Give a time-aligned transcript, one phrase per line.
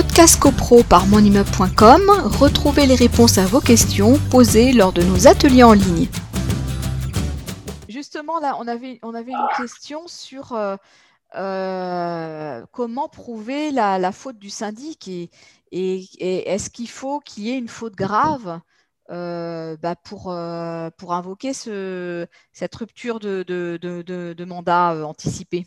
[0.00, 2.02] Podcast CoPro par monimmeuble.com,
[2.38, 6.06] retrouvez les réponses à vos questions posées lors de nos ateliers en ligne.
[7.88, 10.76] Justement, là, on avait, une question sur euh,
[11.34, 15.30] euh, comment prouver la, faute du syndic et,
[15.72, 18.60] est-ce qu'il faut qu'il y ait une faute grave
[19.10, 25.66] euh, bah, pour, invoquer ce, cette rupture de, de mandat anticipé?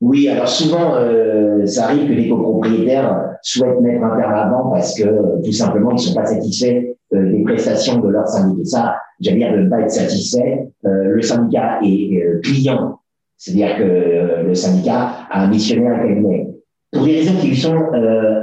[0.00, 4.98] Oui, alors souvent, euh, ça arrive que les copropriétaires souhaitent mettre un terme avant parce
[4.98, 5.04] que
[5.44, 8.64] tout simplement, ils ne sont pas satisfaits euh, des prestations de leur syndicat.
[8.64, 10.68] Ça, j'allais dire de ne pas être satisfait.
[10.86, 12.98] Euh, le syndicat est client,
[13.36, 16.48] c'est-à-dire que le syndicat a missionné un cabinet.
[16.92, 17.76] Pour des raisons qui lui sont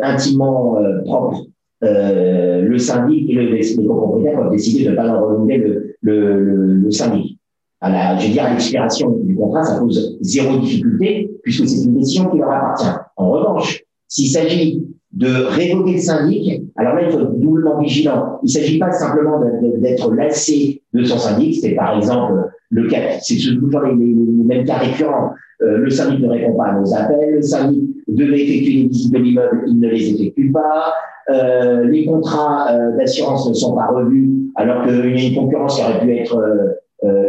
[0.04, 1.42] intimement propres,
[1.82, 6.74] le syndic et le, les copropriétaires peuvent décider de ne pas renouveler le, le, le,
[6.76, 7.37] le syndic
[7.81, 11.86] à la, je veux dire, à l'expiration du contrat, ça pose zéro difficulté puisque c'est
[11.86, 13.00] une décision qui leur appartient.
[13.16, 18.39] En revanche, s'il s'agit de révoquer le syndic, alors là, être doublement vigilant.
[18.44, 19.42] Il ne s'agit pas simplement
[19.78, 21.56] d'être lassé de son syndic.
[21.61, 25.31] C'est par exemple le cas, c'est toujours les, les, mêmes cas récurrents.
[25.62, 29.14] Euh, le syndic ne répond pas à nos appels, le syndic devait effectuer les visites
[29.14, 30.94] de l'immeuble, il ne les effectue pas,
[31.30, 35.78] euh, les contrats euh, d'assurance ne sont pas revus, alors qu'il y a une concurrence
[35.78, 36.73] qui aurait pu être euh,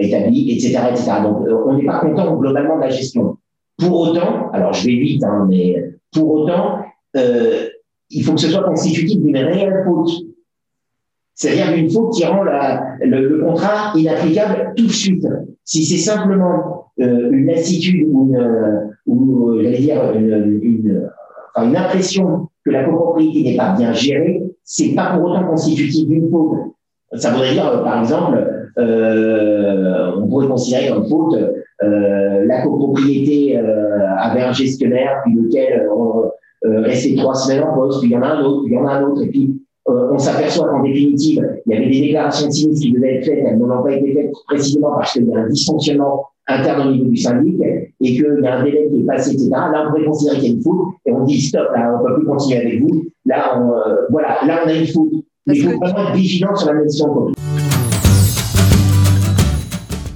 [0.01, 1.13] établi, etc., etc.
[1.23, 3.37] Donc, euh, on n'est pas content globalement de la gestion.
[3.77, 6.81] Pour autant, alors je vais vite, hein, mais pour autant,
[7.17, 7.69] euh,
[8.11, 10.11] il faut que ce soit constitutif d'une réelle faute.
[11.35, 15.27] C'est-à-dire d'une faute qui rend la, le, contrat inapplicable tout de suite.
[15.65, 21.11] Si c'est simplement euh, une lassitude ou, une, ou j'allais dire une, une,
[21.57, 26.29] une impression que la copropriété n'est pas bien gérée, c'est pas pour autant constitutif d'une
[26.31, 26.59] faute.
[27.15, 31.37] Ça voudrait dire, par exemple, euh, on pourrait considérer comme faute
[31.83, 35.89] euh, la copropriété euh, avait un gestionnaire, puis lequel
[36.63, 38.79] restait trois semaines en poste, puis il y en a un autre, puis il y
[38.79, 42.49] en a un autre, et puis on s'aperçoit qu'en définitive, il y avait des déclarations
[42.49, 45.35] de sinistres qui devaient être faites, elles n'ont pas été faites précisément parce qu'il y
[45.35, 49.01] a un dysfonctionnement interne au niveau du syndic et qu'il y a un délai qui
[49.01, 49.49] est passé, etc.
[49.51, 52.03] Là, on pourrait considérer qu'il y a une faute et on dit stop, là, on
[52.03, 53.05] ne peut plus continuer avec vous.
[53.25, 53.73] Là, on,
[54.11, 55.13] voilà, là, on a une faute.
[55.47, 57.33] il faut vraiment être vigilant sur la médiation